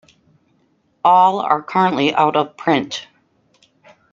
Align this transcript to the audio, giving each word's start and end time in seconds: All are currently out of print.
All 1.03 1.41
are 1.41 1.61
currently 1.61 2.11
out 2.15 2.35
of 2.35 2.57
print. 2.57 3.05